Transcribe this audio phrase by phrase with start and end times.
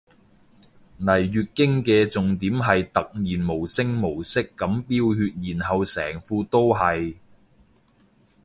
[0.99, 7.13] 嚟月經嘅重點係突然無聲無息噉飆血然後成褲都係